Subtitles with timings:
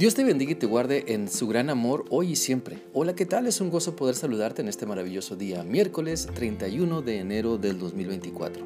[0.00, 2.78] Dios te bendiga y te guarde en su gran amor hoy y siempre.
[2.94, 3.46] Hola, ¿qué tal?
[3.46, 8.64] Es un gozo poder saludarte en este maravilloso día, miércoles 31 de enero del 2024.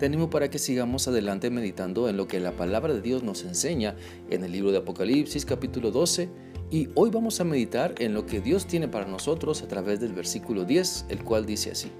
[0.00, 3.44] Te animo para que sigamos adelante meditando en lo que la palabra de Dios nos
[3.44, 3.94] enseña
[4.30, 6.28] en el libro de Apocalipsis capítulo 12
[6.72, 10.12] y hoy vamos a meditar en lo que Dios tiene para nosotros a través del
[10.12, 11.92] versículo 10, el cual dice así.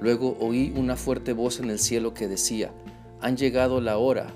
[0.00, 2.72] Luego oí una fuerte voz en el cielo que decía,
[3.20, 4.26] han llegado la hora,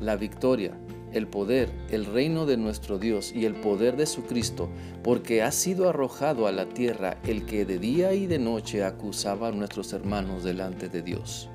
[0.00, 0.76] la victoria,
[1.14, 4.68] el poder, el reino de nuestro Dios y el poder de su Cristo,
[5.02, 9.48] porque ha sido arrojado a la tierra el que de día y de noche acusaba
[9.48, 11.48] a nuestros hermanos delante de Dios.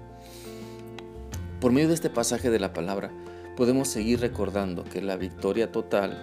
[1.60, 3.12] Por medio de este pasaje de la palabra,
[3.58, 6.18] podemos seguir recordando que la victoria total,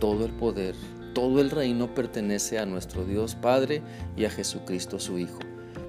[0.00, 0.74] todo el poder,
[1.14, 3.82] todo el reino pertenece a nuestro Dios Padre
[4.16, 5.38] y a Jesucristo su Hijo,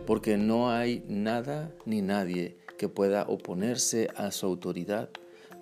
[0.05, 5.09] porque no hay nada ni nadie que pueda oponerse a su autoridad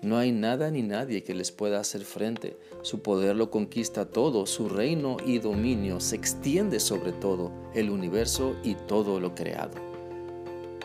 [0.02, 2.56] no hay nada ni nadie que les pueda hacer frente.
[2.82, 8.54] Su poder lo conquista todo, su reino y dominio se extiende sobre todo el universo
[8.62, 9.72] y todo lo creado.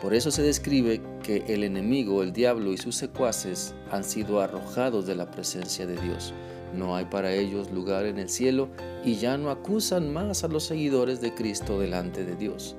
[0.00, 5.06] Por eso se describe que el enemigo, el diablo y sus secuaces han sido arrojados
[5.06, 6.32] de la presencia de Dios.
[6.74, 8.68] No hay para ellos lugar en el cielo
[9.04, 12.76] y ya no acusan más a los seguidores de Cristo delante de Dios.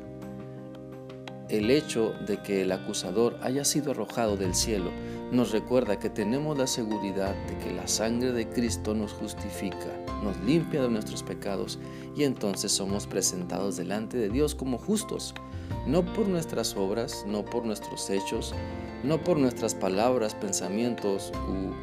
[1.52, 4.90] El hecho de que el acusador haya sido arrojado del cielo
[5.34, 10.40] nos recuerda que tenemos la seguridad de que la sangre de Cristo nos justifica, nos
[10.46, 11.78] limpia de nuestros pecados
[12.16, 15.34] y entonces somos presentados delante de Dios como justos,
[15.86, 18.54] no por nuestras obras, no por nuestros hechos,
[19.04, 21.34] no por nuestras palabras, pensamientos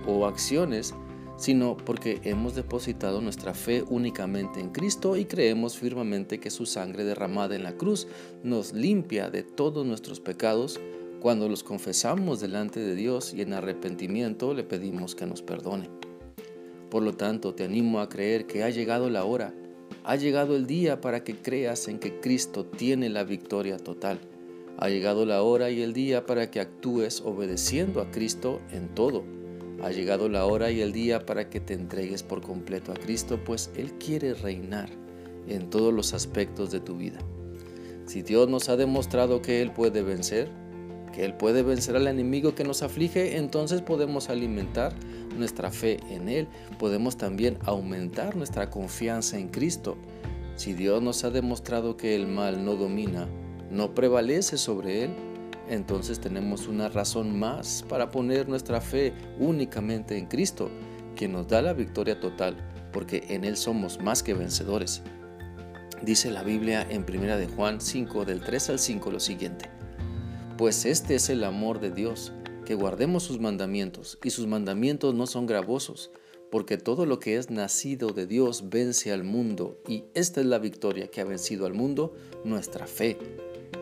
[0.07, 0.95] o acciones,
[1.39, 7.05] sino porque hemos depositado nuestra fe únicamente en Cristo y creemos firmemente que su sangre
[7.05, 8.09] derramada en la cruz
[8.43, 10.81] nos limpia de todos nuestros pecados
[11.21, 15.89] cuando los confesamos delante de Dios y en arrepentimiento le pedimos que nos perdone.
[16.91, 19.55] Por lo tanto, te animo a creer que ha llegado la hora,
[20.05, 24.19] ha llegado el día para que creas en que Cristo tiene la victoria total.
[24.79, 29.38] Ha llegado la hora y el día para que actúes obedeciendo a Cristo en todo.
[29.83, 33.39] Ha llegado la hora y el día para que te entregues por completo a Cristo,
[33.45, 34.89] pues Él quiere reinar
[35.47, 37.19] en todos los aspectos de tu vida.
[38.07, 40.51] Si Dios nos ha demostrado que Él puede vencer,
[41.19, 44.95] él puede vencer al enemigo que nos aflige, entonces podemos alimentar
[45.37, 46.47] nuestra fe en Él,
[46.79, 49.97] podemos también aumentar nuestra confianza en Cristo.
[50.55, 53.27] Si Dios nos ha demostrado que el mal no domina,
[53.69, 55.11] no prevalece sobre Él,
[55.69, 60.71] entonces tenemos una razón más para poner nuestra fe únicamente en Cristo,
[61.17, 62.57] quien nos da la victoria total,
[62.93, 65.03] porque en Él somos más que vencedores.
[66.03, 69.71] Dice la Biblia en 1 de Juan 5 del 3 al 5 lo siguiente.
[70.57, 72.33] Pues este es el amor de Dios,
[72.65, 76.11] que guardemos sus mandamientos, y sus mandamientos no son gravosos,
[76.51, 80.59] porque todo lo que es nacido de Dios vence al mundo, y esta es la
[80.59, 82.15] victoria que ha vencido al mundo,
[82.45, 83.19] nuestra fe.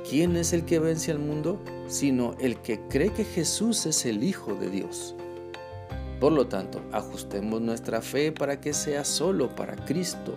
[0.09, 1.61] ¿Quién es el que vence al mundo?
[1.89, 5.15] Sino el que cree que Jesús es el Hijo de Dios.
[6.21, 10.35] Por lo tanto, ajustemos nuestra fe para que sea solo para Cristo.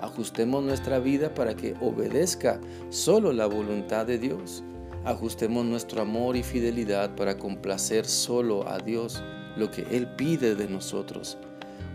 [0.00, 4.62] Ajustemos nuestra vida para que obedezca solo la voluntad de Dios.
[5.04, 9.22] Ajustemos nuestro amor y fidelidad para complacer solo a Dios
[9.56, 11.38] lo que Él pide de nosotros.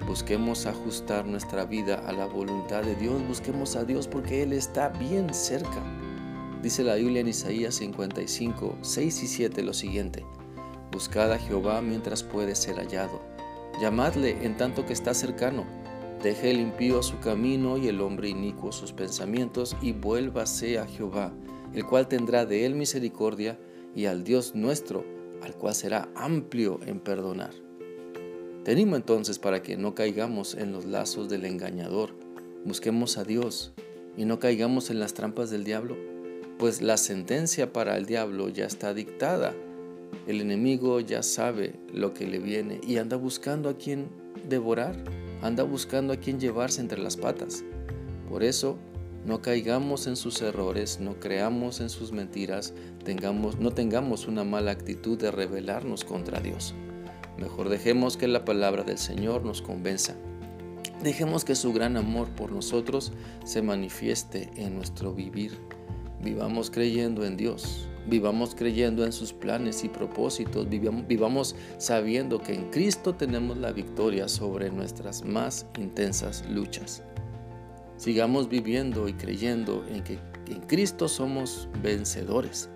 [0.07, 3.21] Busquemos ajustar nuestra vida a la voluntad de Dios.
[3.27, 5.83] Busquemos a Dios porque Él está bien cerca.
[6.61, 10.25] Dice la Biblia en Isaías 55, 6 y 7 lo siguiente.
[10.91, 13.21] Buscad a Jehová mientras puede ser hallado.
[13.81, 15.65] Llamadle en tanto que está cercano.
[16.23, 21.31] Deje el impío su camino y el hombre inicuo sus pensamientos y vuélvase a Jehová
[21.73, 23.59] el cual tendrá de él misericordia,
[23.95, 25.05] y al Dios nuestro,
[25.41, 27.51] al cual será amplio en perdonar.
[28.63, 32.15] Te animo entonces para que no caigamos en los lazos del engañador,
[32.65, 33.73] busquemos a Dios
[34.17, 35.95] y no caigamos en las trampas del diablo,
[36.57, 39.53] pues la sentencia para el diablo ya está dictada.
[40.25, 44.07] El enemigo ya sabe lo que le viene y anda buscando a quien
[44.47, 44.95] devorar,
[45.41, 47.63] anda buscando a quien llevarse entre las patas.
[48.29, 48.77] Por eso
[49.25, 52.73] no caigamos en sus errores, no creamos en sus mentiras,
[53.59, 56.73] no tengamos una mala actitud de rebelarnos contra Dios.
[57.37, 60.15] Mejor dejemos que la palabra del Señor nos convenza.
[61.03, 63.11] Dejemos que su gran amor por nosotros
[63.45, 65.59] se manifieste en nuestro vivir.
[66.21, 72.69] Vivamos creyendo en Dios, vivamos creyendo en sus planes y propósitos, vivamos, sabiendo que en
[72.71, 77.03] Cristo tenemos la victoria sobre nuestras más intensas luchas.
[77.97, 82.69] Sigamos viviendo y creyendo en que en Cristo somos vencedores.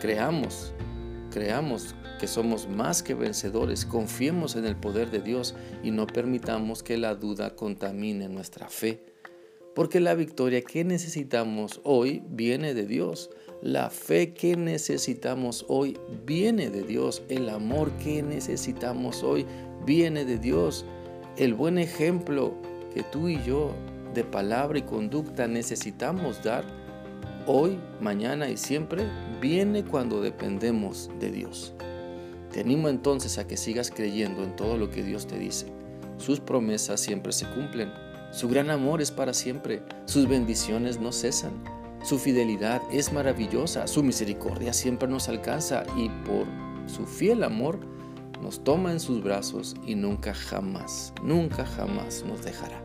[0.00, 0.72] Creamos
[1.30, 6.82] creamos que somos más que vencedores, confiemos en el poder de Dios y no permitamos
[6.82, 9.02] que la duda contamine nuestra fe.
[9.74, 13.30] Porque la victoria que necesitamos hoy viene de Dios.
[13.62, 17.22] La fe que necesitamos hoy viene de Dios.
[17.28, 19.46] El amor que necesitamos hoy
[19.86, 20.84] viene de Dios.
[21.36, 22.54] El buen ejemplo
[22.94, 23.74] que tú y yo
[24.14, 26.64] de palabra y conducta necesitamos dar
[27.46, 29.04] hoy, mañana y siempre
[29.40, 31.74] viene cuando dependemos de Dios.
[32.52, 35.66] Te animo entonces a que sigas creyendo en todo lo que Dios te dice.
[36.18, 38.09] Sus promesas siempre se cumplen.
[38.32, 39.82] Su gran amor es para siempre.
[40.06, 41.52] Sus bendiciones no cesan.
[42.04, 43.86] Su fidelidad es maravillosa.
[43.86, 46.46] Su misericordia siempre nos alcanza y por
[46.86, 47.80] su fiel amor
[48.40, 52.82] nos toma en sus brazos y nunca jamás, nunca jamás nos dejará.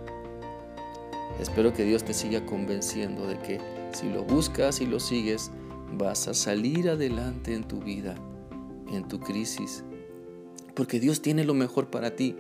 [1.40, 3.60] Espero que Dios te siga convenciendo de que
[3.94, 5.52] si lo buscas y lo sigues,
[5.94, 8.16] vas a salir adelante en tu vida,
[8.92, 9.84] en tu crisis.
[10.74, 12.36] Porque Dios tiene lo mejor para ti,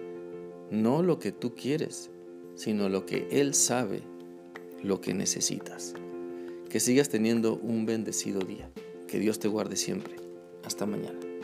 [0.71, 2.11] no lo que tú quieres,
[2.55, 4.01] sino lo que Él sabe,
[4.83, 5.93] lo que necesitas.
[6.69, 8.69] Que sigas teniendo un bendecido día.
[9.07, 10.15] Que Dios te guarde siempre.
[10.63, 11.34] Hasta mañana.